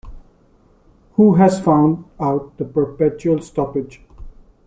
Who 1.13 1.35
has 1.35 1.59
found 1.63 2.05
out 2.19 2.57
the 2.57 2.65
perpetual 2.65 3.39
stoppage? 3.39 4.01